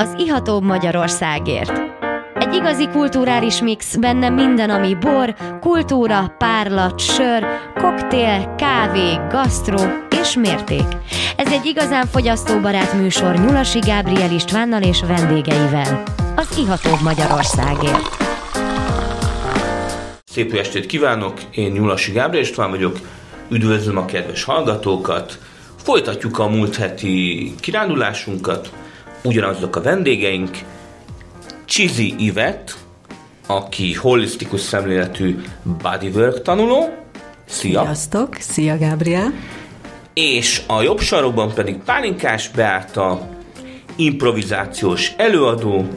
[0.00, 1.72] az Ihatóbb Magyarországért.
[2.34, 9.78] Egy igazi kulturális mix, benne minden, ami bor, kultúra, párlat, sör, koktél, kávé, gasztró
[10.20, 10.86] és mérték.
[11.36, 16.02] Ez egy igazán fogyasztóbarát műsor Nyulasi Gábriel Istvánnal és vendégeivel.
[16.36, 18.16] Az Ihatóbb Magyarországért.
[20.24, 22.98] Szép estét kívánok, én Nyulasi Gábriel István vagyok,
[23.48, 25.38] üdvözlöm a kedves hallgatókat,
[25.76, 28.70] folytatjuk a múlt heti kirándulásunkat,
[29.22, 30.58] ugyanazok a vendégeink,
[31.64, 32.74] Csizi Ivet,
[33.46, 35.40] aki holisztikus szemléletű
[35.82, 36.88] bodywork tanuló,
[37.44, 37.82] szia!
[37.82, 39.32] Sziasztok, szia Gábriel!
[40.14, 43.28] És a jobb sarokban pedig Pálinkás Beáta,
[43.96, 45.88] improvizációs előadó,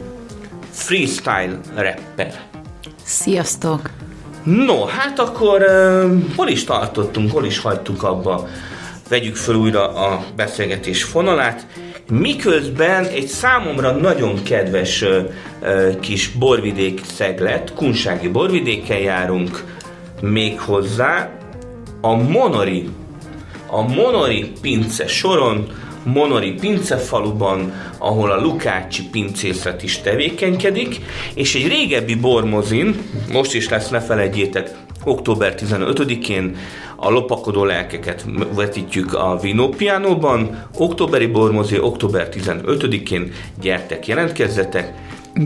[0.70, 2.40] freestyle rapper.
[3.02, 3.90] Sziasztok!
[4.42, 8.48] No, hát akkor uh, hol is tartottunk, hol is hagytuk abba,
[9.08, 11.66] vegyük fel újra a beszélgetés fonalát,
[12.10, 15.16] miközben egy számomra nagyon kedves uh,
[15.62, 19.64] uh, kis borvidék szeglet, kunsági borvidéken járunk
[20.20, 21.30] még hozzá,
[22.00, 22.88] a Monori,
[23.66, 25.66] a Monori pince soron,
[26.04, 31.00] Monori pincefaluban, ahol a Lukácsi pincészet is tevékenykedik,
[31.34, 32.96] és egy régebbi bormozin,
[33.32, 34.70] most is lesz, ne felejtjétek,
[35.04, 36.56] október 15-én
[36.96, 44.92] a lopakodó lelkeket vetítjük a Vino Pianóban, októberi bormozi, október 15-én gyertek, jelentkezzetek,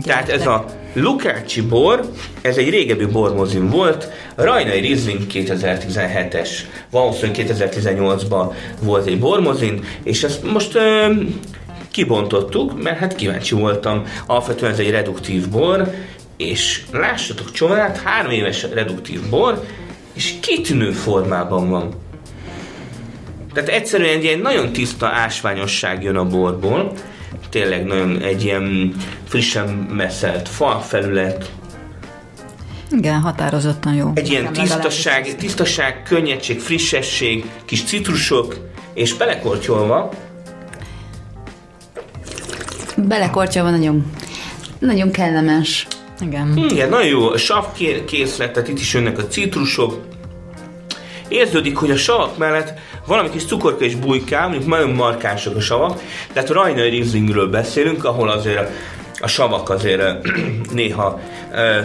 [0.03, 2.09] tehát ez a Lukácsi bor,
[2.41, 6.49] ez egy régebbi bormozin volt, Rajnai Riesling 2017-es,
[6.91, 11.13] valószínűleg 2018-ban volt egy bormozin, és ezt most ö,
[11.91, 15.93] kibontottuk, mert hát kíváncsi voltam, alapvetően ez egy reduktív bor,
[16.37, 19.63] és lássatok csomát, három éves reduktív bor,
[20.13, 21.93] és kitűnő formában van.
[23.53, 26.91] Tehát egyszerűen egy ilyen nagyon tiszta ásványosság jön a borból,
[27.49, 28.95] tényleg nagyon egy ilyen
[29.27, 31.51] frissen messzelt fa felület.
[32.91, 34.11] Igen, határozottan jó.
[34.13, 38.57] Egy ilyen tisztaság, tisztaság, könnyedség, frissesség, kis citrusok,
[38.93, 40.09] és belekortyolva.
[42.97, 44.11] Belekortyolva nagyon,
[44.79, 45.87] nagyon kellemes.
[46.21, 46.57] Igen.
[46.69, 47.65] Igen, nagyon jó a sav
[48.05, 50.07] készlet, tehát itt is jönnek a citrusok.
[51.27, 56.01] Érződik, hogy a savak mellett valami kis cukorka és bujká, mondjuk nagyon markánsok a savak,
[56.33, 58.71] tehát a Rajnai Rieslingről beszélünk, ahol azért
[59.19, 60.27] a savak azért
[60.73, 61.19] néha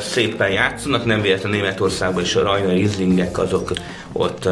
[0.00, 3.72] szépen játszanak, nem véletlenül Németországban is a Rajnai Rieslingek azok
[4.12, 4.48] ott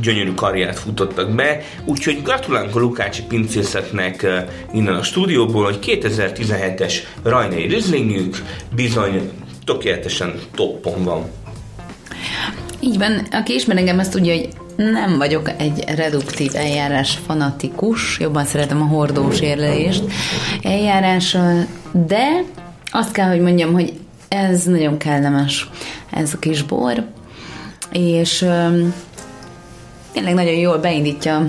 [0.00, 4.26] gyönyörű karriert futottak be, úgyhogy gratulálunk a Lukácsi pincészetnek
[4.72, 8.36] innen a stúdióból, hogy 2017-es Rajnai Rieslingük
[8.74, 9.30] bizony
[9.64, 11.30] tökéletesen toppon van.
[12.80, 18.44] Így van, aki ismer engem, azt tudja, hogy nem vagyok egy reduktív eljárás fanatikus, jobban
[18.44, 20.04] szeretem a hordós érlelést
[20.62, 21.66] eljárással,
[22.06, 22.42] de
[22.90, 23.92] azt kell, hogy mondjam, hogy
[24.28, 25.70] ez nagyon kellemes,
[26.10, 27.04] ez a kis bor,
[27.92, 28.94] és um,
[30.12, 31.48] tényleg nagyon jól beindítja.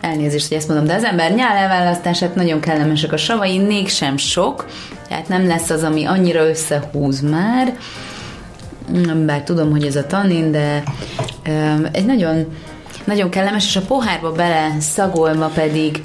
[0.00, 4.66] Elnézést, hogy ezt mondom, de az ember nyál elválasztását nagyon kellemesek a savai, mégsem sok,
[5.08, 7.76] tehát nem lesz az, ami annyira összehúz már,
[9.26, 10.82] bár tudom, hogy ez a tanin, de
[11.92, 12.46] egy nagyon,
[13.04, 16.00] nagyon kellemes, és a pohárba bele szagolva pedig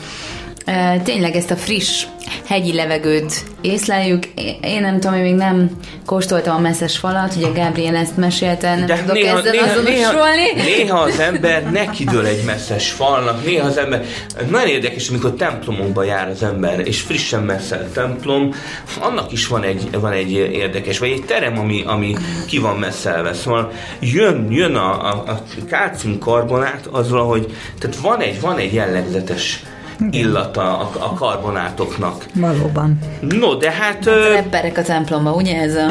[1.04, 2.06] tényleg ezt a friss
[2.50, 4.26] hegyi levegőt észleljük.
[4.62, 5.70] Én nem tudom, hogy még nem
[6.06, 10.52] kóstoltam a messzes falat, ugye Gabriel ezt mesélte, nem De tudok néha, ezzel néha, azonosulni.
[10.56, 14.06] néha, néha az ember nekidől egy messzes falnak, néha az ember,
[14.50, 18.54] nagyon érdekes, amikor templomokba jár az ember, és frissen messzelt templom,
[19.00, 22.16] annak is van egy, van egy érdekes, vagy egy terem, ami, ami
[22.48, 28.20] ki van messzelve, szóval jön, jön a, a, a kálcium karbonát, az valahogy, tehát van
[28.20, 29.64] egy, van egy jellegzetes
[30.12, 32.26] illata a, a karbonátoknak.
[32.34, 33.00] Valóban.
[33.20, 34.08] No, de hát...
[34.08, 35.86] A ö, Rapperek a templomba, ugye ez a...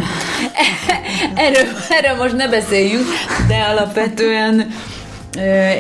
[1.45, 3.05] erről, erről most ne beszéljünk,
[3.49, 4.71] de alapvetően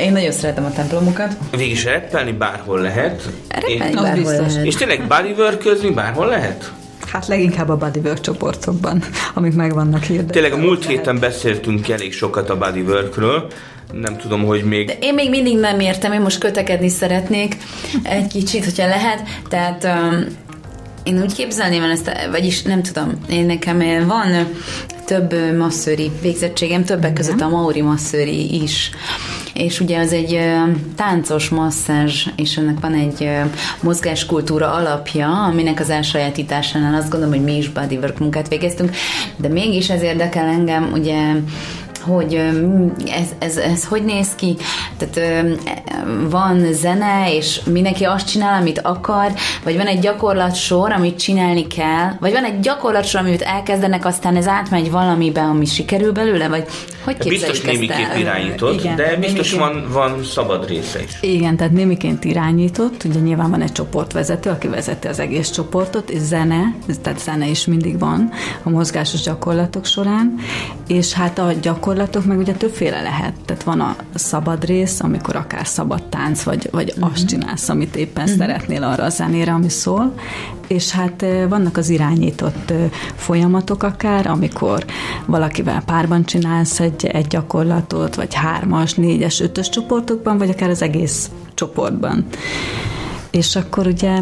[0.00, 1.37] én nagyon szeretem a templomokat.
[1.56, 3.22] Végig reppelni bárhol lehet.
[3.49, 4.53] Reppelni az bárhol biztos.
[4.53, 4.66] lehet.
[4.66, 6.72] És tényleg bodyworközni bárhol lehet?
[7.13, 9.03] Hát leginkább a bodywork csoportokban,
[9.34, 10.33] amik meg vannak hirdetve.
[10.33, 13.47] Tényleg a múlt héten beszéltünk elég sokat a bodyworkről.
[13.93, 14.87] Nem tudom, hogy még...
[14.87, 17.57] De én még mindig nem értem, én most kötekedni szeretnék
[18.03, 19.22] egy kicsit, hogyha lehet.
[19.49, 20.27] Tehát um,
[21.09, 24.49] én úgy képzelném el ezt, vagyis nem tudom, én nekem van
[25.05, 28.91] több masszőri végzettségem, többek között a Maori masszőri is.
[29.55, 30.41] És ugye az egy
[30.97, 33.31] táncos masszázs, és ennek van egy
[33.81, 38.91] mozgáskultúra alapja, aminek az elsajátításánál azt gondolom, hogy mi is bodywork munkát végeztünk,
[39.37, 41.33] de mégis ez érdekel engem, ugye
[42.09, 42.34] hogy
[43.07, 44.57] ez, ez, ez hogy néz ki?
[44.99, 45.45] Tehát
[46.31, 49.33] van zene, és mindenki azt csinál, amit akar,
[49.65, 54.47] vagy van egy gyakorlatsor, amit csinálni kell, vagy van egy gyakorlatsor, amit elkezdenek, aztán ez
[54.47, 56.66] átmegy valamibe, ami sikerül belőle, vagy
[57.05, 61.19] hogy Biztos némiként irányított, Igen, de biztos van, van szabad része is.
[61.21, 66.21] Igen, tehát némiként irányított, ugye nyilván van egy csoportvezető, aki vezeti az egész csoportot, és
[66.21, 68.31] zene, tehát zene is mindig van
[68.63, 70.34] a mozgásos gyakorlatok során,
[70.87, 71.53] és hát a
[71.98, 73.33] gyakorlatok meg ugye többféle lehet.
[73.45, 77.12] Tehát van a szabad rész, amikor akár szabad tánc, vagy, vagy uh-huh.
[77.12, 78.39] azt csinálsz, amit éppen uh-huh.
[78.39, 80.15] szeretnél arra a zenére, ami szól,
[80.66, 82.72] és hát vannak az irányított
[83.15, 84.84] folyamatok akár, amikor
[85.27, 91.30] valakivel párban csinálsz egy, egy gyakorlatot, vagy hármas, négyes, ötös csoportokban, vagy akár az egész
[91.54, 92.27] csoportban.
[93.30, 94.21] És akkor ugye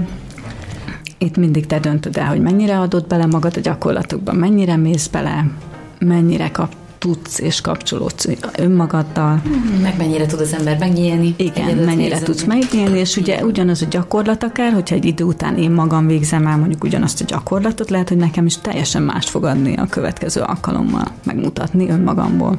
[1.19, 5.51] itt mindig te döntöd el, hogy mennyire adod bele magad a gyakorlatokban, mennyire mész bele,
[5.99, 8.29] mennyire kap, tudsz és kapcsolódsz
[8.59, 9.43] önmagaddal.
[9.83, 11.35] Meg mennyire tud az ember megnyílni.
[11.37, 15.71] Igen, mennyire tudsz megnyílni, és ugye ugyanaz a gyakorlat akár, hogyha egy idő után én
[15.71, 19.77] magam végzem el mondjuk ugyanazt a gyakorlatot, lehet, hogy nekem is teljesen mást fog adni
[19.77, 22.57] a következő alkalommal megmutatni önmagamból.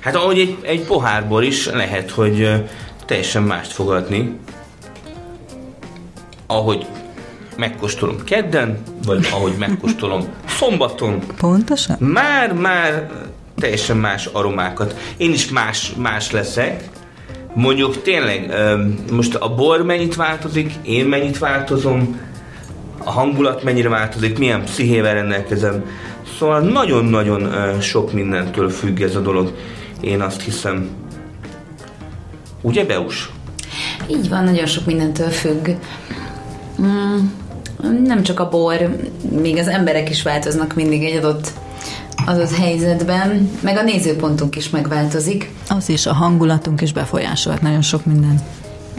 [0.00, 2.64] Hát ahogy egy, egy pohárból is lehet, hogy
[3.06, 4.38] teljesen mást fog adni,
[6.46, 6.86] ahogy
[7.56, 11.18] megkóstolom kedden, vagy ahogy megkóstolom szombaton.
[11.36, 11.96] Pontosan?
[11.98, 13.10] Már, már
[13.60, 14.94] teljesen más aromákat.
[15.16, 16.88] Én is más, más leszek.
[17.54, 18.54] Mondjuk tényleg,
[19.12, 22.20] most a bor mennyit változik, én mennyit változom,
[23.04, 25.84] a hangulat mennyire változik, milyen pszichével rendelkezem.
[26.38, 29.52] Szóval nagyon-nagyon sok mindentől függ ez a dolog.
[30.00, 30.88] Én azt hiszem.
[32.62, 33.30] Ugye, Beus?
[34.10, 35.68] Így van, nagyon sok mindentől függ.
[36.82, 37.18] Mm,
[38.04, 38.96] nem csak a bor,
[39.30, 41.50] még az emberek is változnak mindig egy adott
[42.26, 45.50] adott helyzetben, meg a nézőpontunk is megváltozik.
[45.68, 48.40] Az is, a hangulatunk is befolyásolt nagyon sok minden.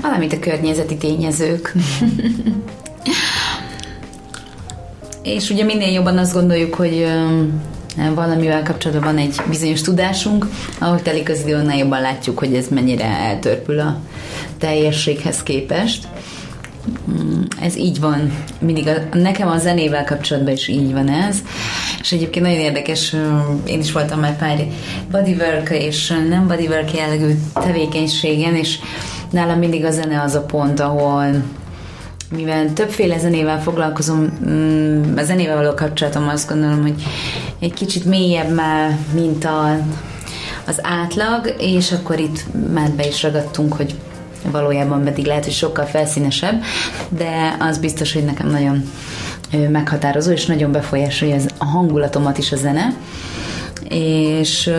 [0.01, 1.73] Valamint a környezeti tényezők.
[5.23, 7.07] És ugye minél jobban azt gondoljuk, hogy
[8.15, 10.47] valamivel kapcsolatban van egy bizonyos tudásunk,
[10.79, 13.99] ahogy telik az idő, annál jobban látjuk, hogy ez mennyire eltörpül a
[14.57, 16.07] teljességhez képest.
[17.61, 18.33] Ez így van.
[18.59, 21.37] Mindig a, nekem a zenével kapcsolatban is így van ez.
[22.01, 23.15] És egyébként nagyon érdekes,
[23.65, 24.67] én is voltam már pár
[25.11, 28.79] bodywork és nem bodywork jellegű tevékenységen, és
[29.31, 31.43] nálam mindig a zene az a pont, ahol
[32.35, 37.03] mivel többféle zenével foglalkozom, mm, a zenével való kapcsolatom azt gondolom, hogy
[37.59, 39.77] egy kicsit mélyebb már, mint a,
[40.65, 43.95] az átlag, és akkor itt már be is ragadtunk, hogy
[44.43, 46.63] valójában pedig lehet, hogy sokkal felszínesebb,
[47.09, 48.83] de az biztos, hogy nekem nagyon
[49.69, 52.93] meghatározó, és nagyon befolyásolja a hangulatomat is a zene.
[53.89, 54.71] És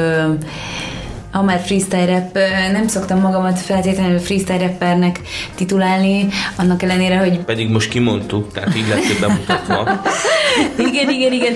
[1.33, 2.39] ha már freestyle rap,
[2.73, 5.21] nem szoktam magamat feltétlenül freestyle rappernek
[5.55, 7.39] titulálni, annak ellenére, hogy...
[7.39, 10.01] Pedig most kimondtuk, tehát így lett bemutatva.
[10.91, 11.55] igen, igen, igen.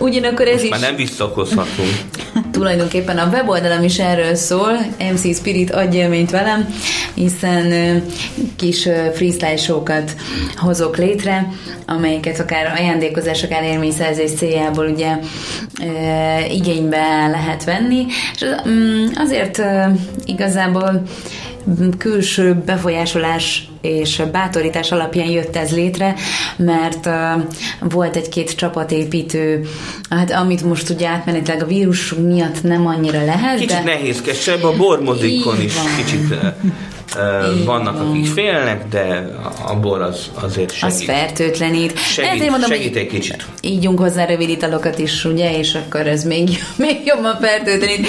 [0.00, 0.70] Ugyanakkor ez most is...
[0.70, 1.90] már nem visszakozhatunk.
[2.54, 4.72] Tulajdonképpen a weboldalam is erről szól,
[5.12, 6.74] MC Spirit adj élményt velem,
[7.14, 8.02] hiszen
[8.56, 10.14] kis freestyle showokat
[10.56, 11.48] hozok létre,
[11.86, 15.18] amelyeket akár ajándékozás, akár élményszerzés céljából ugye
[16.50, 19.62] igénybe lehet venni, és mm, azért
[20.24, 21.02] igazából
[21.98, 26.14] külső befolyásolás és bátorítás alapján jött ez létre,
[26.56, 27.12] mert uh,
[27.80, 29.66] volt egy-két csapatépítő,
[30.10, 33.58] hát amit most ugye átmenetileg a vírus miatt nem annyira lehet.
[33.58, 33.82] Kicsit de...
[33.82, 35.84] nehézkesebb, a bormozikon is van.
[35.96, 36.34] kicsit
[37.64, 38.08] vannak, van.
[38.10, 39.30] akik félnek, de
[39.66, 40.94] a bor az azért segít.
[40.94, 41.98] Az fertőtlenít.
[41.98, 43.46] Segít, Ezért mondom, segít egy kicsit.
[43.60, 48.06] Ígyunk hozzá rövid italokat is, ugye, és akkor ez még, még jobban fertőtlenít.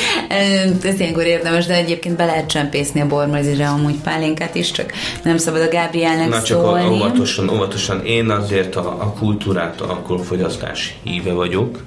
[0.84, 4.92] Ez ilyenkor érdemes, de egyébként be lehet csempészni a bormozira amúgy pálinkát is, csak
[5.24, 6.86] nem szabad a Gábrielnek Na csak szólni.
[6.88, 8.06] óvatosan, óvatosan.
[8.06, 11.84] Én azért a, a kultúrát, a alkoholfogyasztás híve vagyok.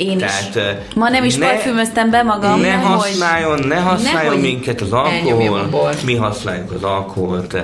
[0.00, 0.94] Én Tehát, is.
[0.94, 2.60] Ma nem is ne, parfümöztem be magam.
[2.60, 5.94] Ne használjon, ne használjon ne, minket az alkohol.
[6.04, 7.56] Mi használjuk az alkoholt.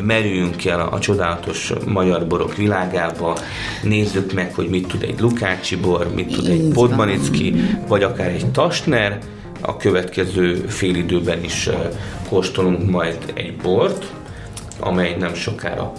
[0.00, 3.36] Merüljünk el a, a csodálatos magyar borok világába.
[3.82, 7.54] Nézzük meg, hogy mit tud egy Lukácsi bor, mit tud egy Podmanicki,
[7.88, 9.18] vagy akár egy Tasner.
[9.60, 11.68] A következő fél időben is
[12.28, 14.04] kóstolunk majd egy bort,
[14.80, 15.92] amely nem sokára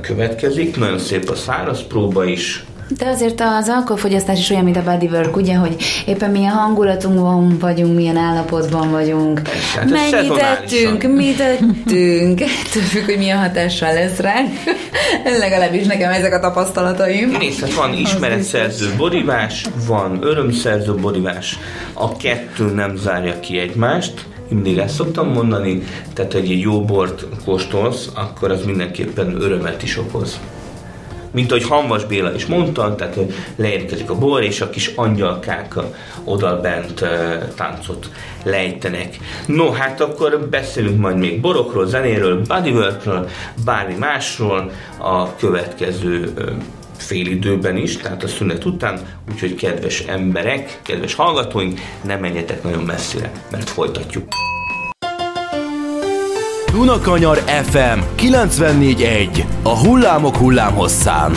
[0.00, 0.76] következik.
[0.76, 5.36] Nagyon szép a száraz próba is, De azért az alkoholfogyasztás is olyan, mint a bodywork,
[5.36, 5.76] ugye, hogy
[6.06, 13.04] éppen milyen hangulatunkban vagyunk, milyen állapotban vagyunk, hát ez mennyit ettünk, mit ettünk, ettől függ,
[13.04, 14.48] hogy milyen hatással lesz ránk.
[15.38, 17.36] Legalábbis nekem ezek a tapasztalataim.
[17.38, 21.58] Nézd, hát van ismeretszerző borivás, van örömszerző borivás.
[21.92, 24.26] A kettő nem zárja ki egymást.
[24.48, 25.82] Mindig ezt szoktam mondani,
[26.14, 30.38] tehát hogy egy jó bort kóstolsz, akkor az mindenképpen örömet is okoz.
[31.36, 33.18] Mint ahogy Hanvas Béla is mondta, tehát
[33.56, 35.74] leérkezik a bor, és a kis angyalkák
[36.24, 37.04] oda bent
[37.56, 38.10] táncot
[38.44, 39.16] lejtenek.
[39.46, 43.28] No, hát akkor beszélünk majd még borokról, zenéről, bodyworkről,
[43.64, 46.32] bármi másról a következő
[46.96, 48.98] fél időben is, tehát a szünet után,
[49.32, 54.24] úgyhogy kedves emberek, kedves hallgatóink, ne menjetek nagyon messzire, mert folytatjuk.
[56.76, 61.32] Dunakanyar FM 94.1 A hullámok hullámhosszán.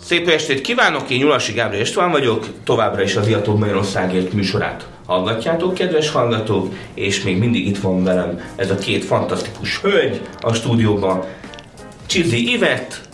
[0.00, 5.74] Szép estét kívánok, én Nyulasi Gábor István vagyok, továbbra is az Iatóbb Magyarországért műsorát hallgatjátok,
[5.74, 11.24] kedves hallgatók, és még mindig itt van velem ez a két fantasztikus hölgy a stúdióban.
[12.06, 13.08] Csizi Ivett,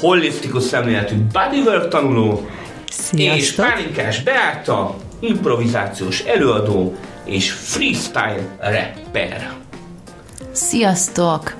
[0.00, 2.46] holisztikus szemléletű bodywork tanuló,
[3.12, 3.52] és!
[3.52, 9.52] Pálinkás Beáta, improvizációs előadó és freestyle rapper.
[10.52, 11.54] Sziasztok!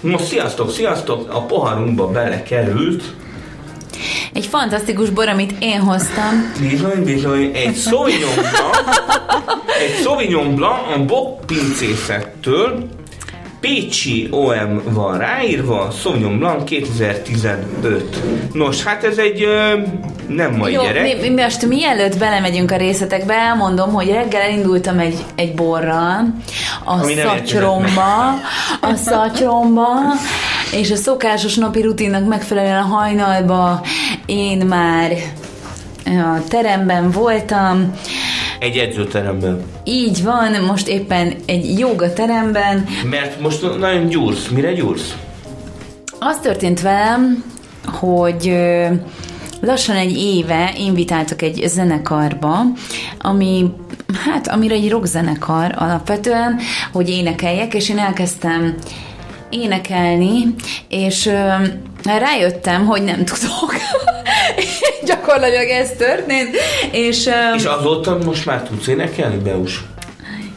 [0.00, 3.02] Most sziasztok, sziasztok, a poharunkba belekerült
[4.32, 6.52] Egy fantasztikus bor, amit én hoztam.
[6.60, 8.98] Bizony, bizony, egy Sauvignon Blanc,
[9.84, 12.88] egy Sauvignon Blanc a Bock pincészettől,
[13.60, 18.16] Pécsi OM van ráírva, Sauvignon Blanc 2015.
[18.52, 19.78] Nos, hát ez egy ö,
[20.28, 21.02] nem mai Jó, gyerek.
[21.02, 26.34] mi, mi, most mielőtt belemegyünk a részletekbe, elmondom, hogy reggel elindultam egy, egy borral
[26.84, 28.28] a Ami szatyromba,
[28.80, 29.88] a szatyromba,
[30.72, 33.80] és a szokásos napi rutinnak megfelelően a hajnalba
[34.26, 35.12] én már
[36.06, 37.94] a teremben voltam,
[38.58, 39.69] Egy edzőteremben.
[39.84, 44.48] Így van, most éppen egy joga teremben, Mert most nagyon gyúrsz.
[44.48, 45.14] Mire gyúrsz?
[46.18, 47.44] Az történt velem,
[47.86, 48.56] hogy
[49.60, 52.60] lassan egy éve invitáltak egy zenekarba,
[53.20, 53.70] ami
[54.24, 56.58] hát amire egy rockzenekar alapvetően,
[56.92, 58.74] hogy énekeljek, és én elkezdtem
[59.50, 60.54] énekelni,
[60.88, 61.48] és ö,
[62.04, 63.74] rájöttem, hogy nem tudok.
[65.10, 66.56] Gyakorlatilag ez történt,
[66.92, 69.84] és, ö, És azóta most már tudsz énekelni, Beus?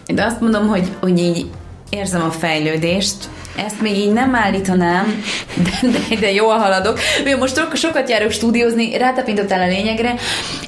[0.07, 1.45] de azt mondom, hogy, hogy így
[1.89, 3.15] érzem a fejlődést,
[3.55, 5.23] ezt még így nem állítanám,
[5.55, 6.99] de, de, de jól haladok.
[7.23, 10.15] Mivel most so- sokat járok stúdiózni, rátapintottál a lényegre,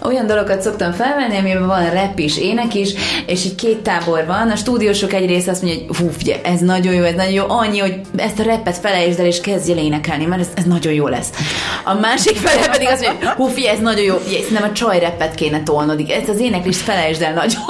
[0.04, 2.90] olyan dolgokat szoktam felvenni, amiben van rap is, ének is,
[3.26, 4.50] és így két tábor van.
[4.50, 7.44] A stúdiósok egy része azt mondja, hogy hú, figyelj, ez nagyon jó, ez nagyon jó,
[7.48, 10.94] annyi, hogy ezt a rappet felejtsd el, és kezdj el énekelni, mert ez, ez nagyon
[10.94, 11.30] jó lesz.
[11.84, 15.00] A másik fele pedig azt mondja, hú, figyelj, ez nagyon jó, figyelj, szerintem a csaj
[15.00, 17.62] rappet kéne tolnod, ezt az éneklést felejtsd el nagyon.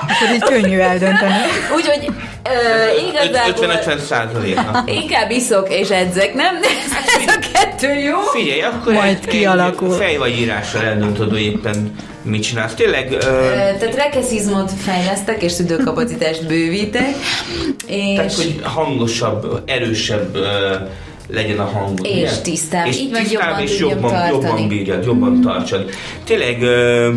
[0.00, 1.34] Akkor így könnyű eldönteni.
[1.76, 2.12] Úgyhogy
[2.44, 4.60] ö, igazából 50-50 százalék.
[5.02, 6.54] inkább iszok és edzek, nem?
[7.26, 8.18] Ez a kettő jó.
[8.20, 9.92] Figyelj, akkor Majd egy, kialakul.
[9.92, 12.74] egy fej vagy írással eldöntöd, hogy éppen mit csinálsz.
[12.74, 13.18] Tényleg, Ö,
[13.78, 17.08] Tehát rekeszizmot fejlesztek, és szüdőkapacitást bővítek,
[17.86, 20.74] és, tehát, hogy hangosabb, erősebb ö,
[21.28, 22.06] legyen a hangod.
[22.06, 22.40] És ugye?
[22.42, 22.86] tisztább.
[22.86, 24.30] És Így tisztább, jobban és jobban, tartani.
[24.32, 25.90] jobban bírjad, jobban tartsad.
[26.24, 27.10] Tényleg, ö,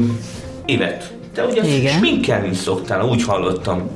[0.65, 1.03] Ivet,
[1.33, 3.89] te ugye sminkelni szoktál, úgy hallottam.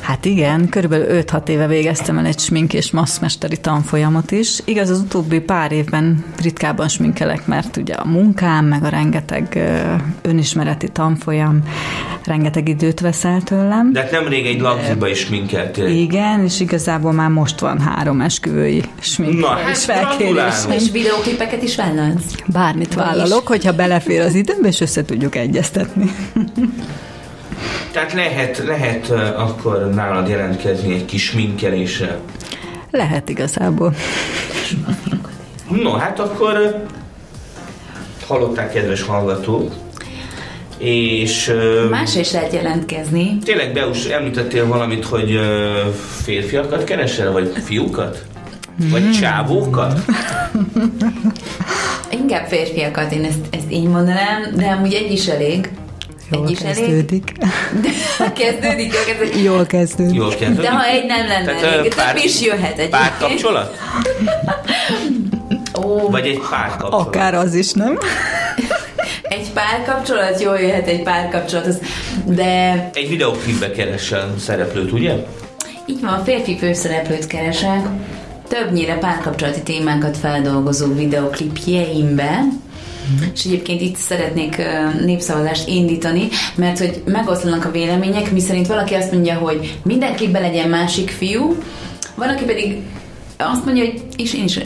[0.00, 4.60] Hát igen, körülbelül 5-6 éve végeztem el egy smink és maszmesteri tanfolyamot is.
[4.64, 9.58] Igaz, az utóbbi pár évben ritkábban sminkelek, mert ugye a munkám, meg a rengeteg
[10.22, 11.62] önismereti tanfolyam
[12.24, 13.92] rengeteg időt vesz el tőlem.
[13.92, 15.86] De hát nemrég egy lagziba is sminkeltél.
[15.86, 20.74] Igen, és igazából már most van három esküvői smink Na, hát és gratulálok.
[20.74, 22.34] és videóklipeket is vállalsz.
[22.46, 26.10] Bármit vállalok, hogyha belefér az időmbe, és össze tudjuk egyeztetni.
[27.92, 32.18] Tehát lehet, lehet akkor nálad jelentkezni egy kis sminkelésre.
[32.90, 33.94] Lehet igazából.
[35.82, 36.84] No, hát akkor
[38.26, 39.72] hallották kedves hallgatók,
[40.78, 43.38] és ö, Másra is lehet jelentkezni.
[43.44, 45.38] tényleg Beus, említettél valamit, hogy
[46.22, 48.24] férfiakat keresel, vagy fiúkat?
[48.90, 50.00] Vagy csávókat?
[52.10, 55.70] Inkább férfiakat, én ezt, ezt így mondanám, de amúgy egy is elég.
[56.32, 56.74] Jól Egy is elég.
[56.76, 57.32] kezdődik.
[58.34, 59.42] Kezdődik, jól kezdődik.
[59.44, 60.14] Jól kezdődik.
[60.14, 60.60] Jól kezdődik?
[60.60, 62.90] De ha egy nem lenne Tehát, elég, pár- több is jöhet egyébként.
[62.90, 63.76] Párkapcsolat?
[65.84, 67.06] Ó, Vagy egy párkapcsolat?
[67.06, 67.98] Akár az is, nem?
[69.22, 71.80] egy egy párkapcsolat, jól jöhet egy párkapcsolat, az-
[72.24, 75.14] de Egy videóklipbe keresel szereplőt, ugye?
[75.86, 77.86] így van, férfi főszereplőt keresek,
[78.48, 80.86] többnyire párkapcsolati témákat feldolgozó
[83.10, 84.62] videoklipjeimbe, és egyébként itt szeretnék
[85.04, 90.68] népszavazást indítani, mert hogy megoszlanak a vélemények, miszerint valaki azt mondja, hogy minden klipben legyen
[90.68, 91.56] másik fiú,
[92.14, 92.76] van, aki pedig
[93.36, 94.56] azt mondja, hogy és én is,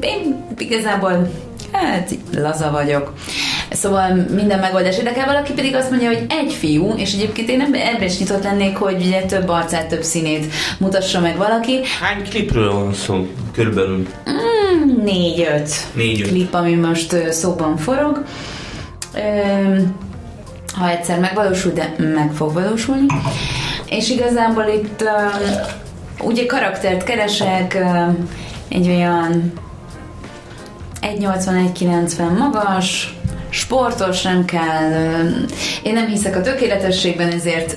[0.00, 1.30] én igazából
[1.72, 3.12] hát laza vagyok.
[3.70, 8.02] Szóval minden megoldás érdekel, valaki pedig azt mondja, hogy egy fiú, és egyébként én ebben
[8.02, 11.80] is nyitott lennék, hogy ugye több arcát, több színét mutassa meg valaki.
[12.00, 13.26] Hány klipről van szó?
[13.52, 14.51] Körülbelül Négy-öt
[15.04, 15.86] Négy-öt.
[16.28, 18.24] klip, ami most szóban forog.
[20.74, 23.06] Ha egyszer megvalósul, de meg fog valósulni.
[23.88, 25.04] És igazából itt
[26.20, 27.84] ugye karaktert keresek,
[28.68, 29.52] egy olyan
[31.00, 33.16] 1,81-90 magas,
[33.52, 34.90] sportos, nem kell.
[35.82, 37.76] Én nem hiszek a tökéletességben, ezért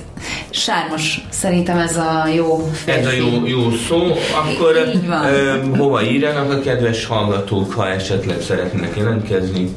[0.50, 3.00] sármos szerintem ez a jó férfi.
[3.00, 4.02] Ez a jó, jó szó,
[4.34, 4.92] akkor
[5.24, 9.74] ö, hova írjanak a kedves hallgatók, ha esetleg szeretnének jelentkezni?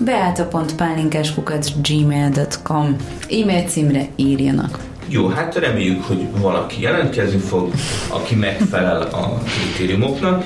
[0.00, 2.96] beata.pálinkáskukac.gmail.com
[3.30, 4.87] e-mail címre írjanak.
[5.10, 7.72] Jó, hát reméljük, hogy valaki jelentkezni fog,
[8.08, 10.44] aki megfelel a kritériumoknak.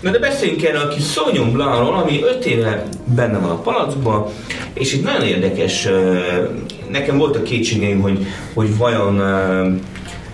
[0.00, 4.26] Na de beszéljünk erről a kis Sauvignon Blancról, ami 5 éve benne van a palacban,
[4.72, 5.88] és egy nagyon érdekes,
[6.90, 9.22] nekem voltak kétségeim, hogy, hogy vajon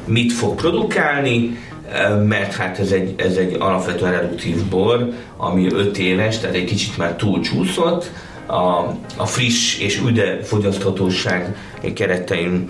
[0.04, 1.58] mit fog produkálni,
[2.26, 6.98] mert hát ez egy, ez egy alapvetően reduktív bor, ami 5 éves, tehát egy kicsit
[6.98, 8.10] már túlcsúszott,
[8.46, 11.56] a, a friss és üde fogyaszthatóság
[11.94, 12.64] keretein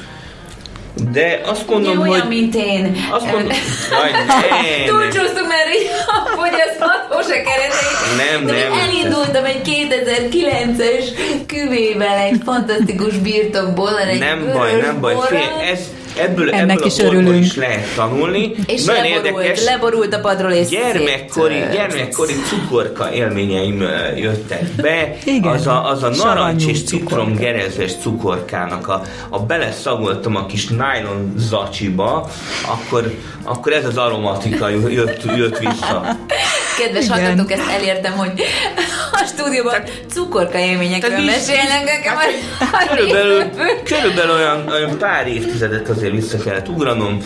[1.12, 2.28] de azt mondom, Ugye olyan, hogy...
[2.28, 2.96] mint én.
[3.10, 3.48] Azt mondom,
[3.90, 4.84] Jaj, ne.
[4.86, 8.26] Túlcsúsztunk már így a fogyaszthatós keretei.
[8.30, 8.78] Nem, De nem.
[8.78, 11.04] elindultam egy 2009-es
[11.46, 15.14] küvével, egy fantasztikus birtokból, egy Nem baj, nem baj.
[15.28, 15.78] Fél, ez,
[16.16, 17.44] ebből, Ennek ebből is a örülünk.
[17.44, 18.52] is lehet tanulni.
[18.66, 19.64] És Nagyon leborult, érdekes.
[19.64, 23.80] leborult a padról, és Gyermekkori, szét- gyermekkori cukorka élményeim
[24.16, 25.14] jöttek be.
[25.24, 25.52] Igen.
[25.52, 27.06] Az a, az a narancs és cukorka.
[27.08, 32.30] citrom gerezes cukorkának a, a beleszagoltam a kis nylon zacsiba,
[32.66, 36.16] akkor, akkor ez az aromatika jött, jött vissza.
[36.78, 37.18] Kedves Igen.
[37.18, 38.30] hallgatók, ezt elértem, hogy
[39.12, 42.14] a stúdióban cukorka élményekről Tehát mesélnek nekem.
[42.72, 43.42] Hát, körülbelül,
[43.84, 47.18] körülbelül olyan, olyan pár évtizedet azért vissza kellett ugranom.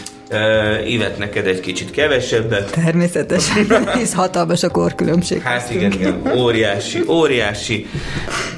[0.87, 2.71] Évet neked egy kicsit kevesebbet.
[2.71, 3.67] Természetesen,
[3.99, 5.43] hisz hatalmas a korkülönbség.
[5.43, 7.87] Hát igen, igen, óriási, óriási.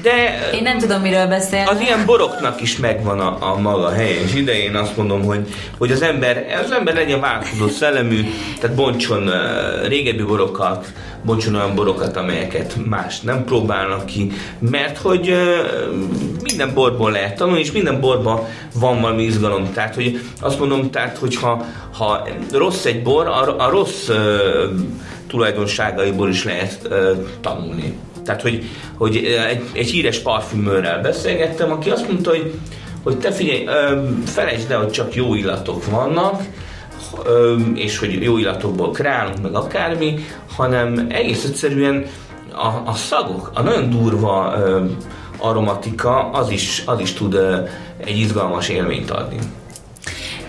[0.01, 0.11] De
[0.53, 1.67] Én nem tudom, miről beszél.
[1.67, 4.63] az ilyen boroknak is megvan a, a maga helye és ideje.
[4.63, 8.21] Én azt mondom, hogy, hogy az ember, az ember legyen változó szellemű,
[8.59, 10.85] tehát bontson uh, régebbi borokat,
[11.23, 15.33] bontson olyan borokat, amelyeket más nem próbálnak ki, mert hogy
[16.43, 18.39] minden borból lehet tanulni, és minden borban
[18.73, 19.73] van valami izgalom.
[19.73, 21.65] Tehát, hogy azt mondom, tehát, hogyha
[21.97, 24.09] ha rossz egy bor, a, a rossz
[25.27, 26.89] tulajdonságaiból is lehet
[27.41, 27.97] tanulni.
[28.23, 28.63] Tehát, hogy,
[28.97, 29.15] hogy
[29.49, 32.53] egy, egy híres parfümőrrel beszélgettem, aki azt mondta, hogy,
[33.03, 33.65] hogy te figyelj,
[34.25, 36.41] felejtsd el, hogy csak jó illatok vannak,
[37.75, 42.05] és hogy jó illatokból kreálunk, meg akármi, hanem egész egyszerűen
[42.51, 44.85] a, a szagok, a nagyon durva ö,
[45.37, 47.57] aromatika, az is, az is tud ö,
[48.05, 49.37] egy izgalmas élményt adni.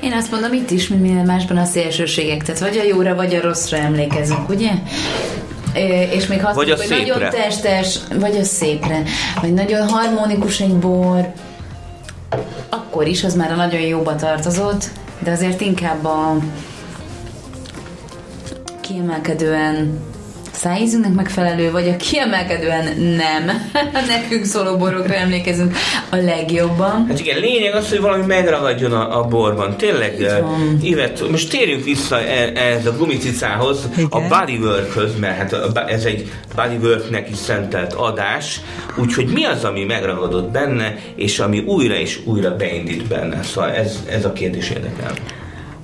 [0.01, 3.35] Én azt mondom, itt is, mint minden másban a szélsőségek, tehát vagy a jóra, vagy
[3.35, 4.71] a rosszra emlékezünk, ugye?
[6.13, 7.31] És még azt Vagy mondjuk, a hogy nagyon szépre.
[7.31, 9.03] testes, vagy a szépre,
[9.41, 11.33] vagy nagyon harmonikus egy bor,
[12.69, 14.91] akkor is, az már a nagyon jóba tartozott,
[15.23, 16.37] de azért inkább a
[18.81, 20.01] kiemelkedően
[20.53, 23.71] szájízünknek megfelelő, vagy a kiemelkedően nem.
[24.09, 25.77] Nekünk szóló borokra emlékezünk
[26.11, 27.07] a legjobban.
[27.09, 29.77] Hát igen, lényeg az, hogy valami megragadjon a, a borban.
[29.77, 30.15] Tényleg.
[30.83, 34.09] Ivet, most térjünk vissza e- ehhez a gumicicához, Igen.
[34.11, 38.61] a bodyworkhöz, mert hát a ez egy bodyworknek is szentelt adás,
[38.97, 43.43] úgyhogy mi az, ami megragadott benne, és ami újra és újra beindít benne?
[43.43, 45.13] Szóval ez, ez a kérdés érdekel.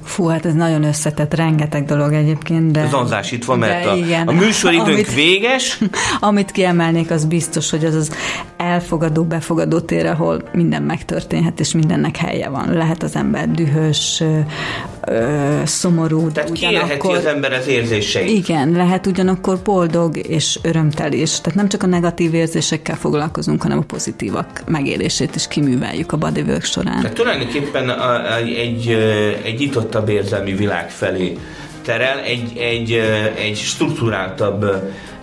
[0.06, 2.86] Fú, hát ez nagyon összetett, rengeteg dolog egyébként, de...
[2.90, 4.28] Zanzás itt van, mert De a, igen.
[4.28, 5.78] a műsoridőnk Amit- véges,
[6.20, 8.10] Amit kiemelnék, az biztos, hogy az az
[8.56, 12.72] elfogadó, befogadó tér, ahol minden megtörténhet, és mindennek helye van.
[12.72, 14.22] Lehet az ember dühös,
[15.06, 18.28] ö, szomorú, de tehát kiélheti az ember az érzéseit.
[18.28, 21.40] Igen, lehet ugyanakkor boldog és örömteli is.
[21.40, 26.64] Tehát nem csak a negatív érzésekkel foglalkozunk, hanem a pozitívak megélését is kiműveljük a bodywork
[26.64, 27.00] során.
[27.00, 28.88] Tehát tulajdonképpen a, a, egy,
[29.44, 29.60] egy
[29.96, 31.38] nyitottabb érzelmi világ felé
[31.82, 32.92] terel, egy, egy,
[33.38, 34.64] egy struktúráltabb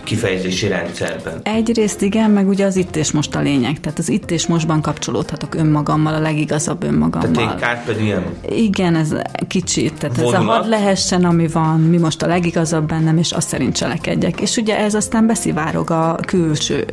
[0.04, 1.40] kifejezési rendszerben.
[1.42, 3.80] Egyrészt igen, meg ugye az itt és most a lényeg.
[3.80, 7.30] Tehát az itt és mostban kapcsolódhatok önmagammal, a legigazabb önmagammal.
[7.30, 8.24] Tehát egy carpe diem.
[8.48, 9.14] Igen, ez
[9.48, 9.94] kicsit.
[9.94, 10.40] Tehát Vonulat.
[10.40, 14.40] ez a hadd lehessen, ami van, mi most a legigazabb bennem, és azt szerint cselekedjek.
[14.40, 16.86] És ugye ez aztán beszivárog a külső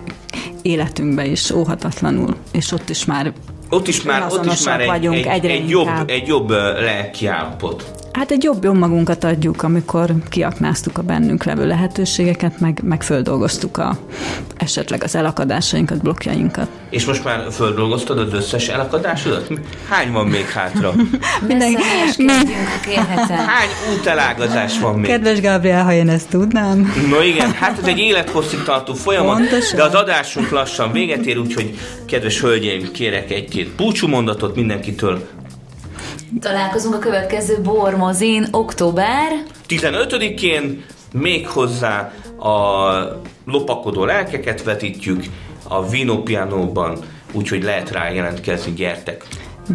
[0.61, 3.33] életünkbe is óhatatlanul, és ott is már
[3.71, 8.00] ott is már, ott is már egy, egy, egy, jobb, egy jobb lelki állapot.
[8.13, 13.97] Hát egy jobb önmagunkat adjuk, amikor kiaknáztuk a bennünk levő lehetőségeket, meg, meg földolgoztuk a,
[14.57, 16.67] esetleg az elakadásainkat, blokkjainkat.
[16.89, 19.47] És most már földolgoztad az összes elakadásodat?
[19.89, 20.93] Hány van még hátra?
[21.47, 21.75] Minden...
[23.27, 25.09] Hány útelágazás van még?
[25.09, 26.93] Kedves Gabriel, ha én ezt tudnám.
[27.09, 29.77] No igen, hát ez egy élethosszig tartó folyamat, Pontosan.
[29.77, 35.27] de az adásunk lassan véget ér, úgyhogy kedves hölgyeim, kérek egy-két búcsúmondatot mindenkitől,
[36.39, 39.31] Találkozunk a következő Bormozin október
[39.67, 45.23] 15-én, még hozzá a lopakodó lelkeket vetítjük
[45.67, 46.97] a Vino Pianóban,
[47.33, 49.25] úgyhogy lehet rá jelentkezni, gyertek!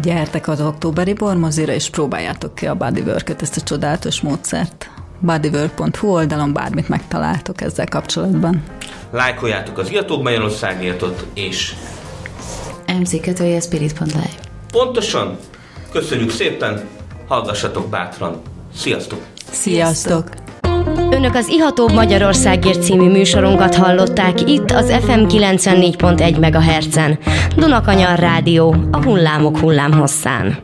[0.01, 4.89] Gyertek az októberi Bormozira, és próbáljátok ki a bodywork ezt a csodálatos módszert.
[5.19, 8.63] bodywork.hu oldalon bármit megtaláltok ezzel kapcsolatban.
[9.11, 11.73] Lájkoljátok az Iatóbb Magyarországértot, és
[12.87, 15.37] mc2spirit.live Pontosan,
[15.91, 16.87] Köszönjük szépen,
[17.27, 18.41] hallgassatok bátran.
[18.75, 19.19] Sziasztok!
[19.51, 20.29] Sziasztok!
[21.11, 27.19] Önök az Ihatóbb Magyarországért című műsorunkat hallották itt az FM 94.1 MHz-en.
[27.55, 30.57] Dunakanyar Rádió, a hullámok hullámhosszán.